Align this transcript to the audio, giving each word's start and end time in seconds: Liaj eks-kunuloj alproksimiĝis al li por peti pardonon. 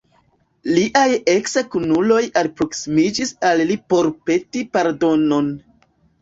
Liaj 0.75 1.09
eks-kunuloj 1.33 2.21
alproksimiĝis 2.41 3.33
al 3.51 3.61
li 3.73 3.77
por 3.95 4.11
peti 4.31 4.65
pardonon. 4.79 5.53